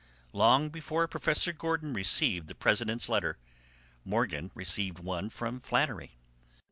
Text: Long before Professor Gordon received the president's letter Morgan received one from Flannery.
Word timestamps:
Long 0.33 0.69
before 0.69 1.07
Professor 1.07 1.53
Gordon 1.53 1.93
received 1.93 2.47
the 2.47 2.55
president's 2.55 3.07
letter 3.07 3.37
Morgan 4.03 4.49
received 4.55 4.97
one 4.97 5.29
from 5.29 5.59
Flannery. 5.59 6.17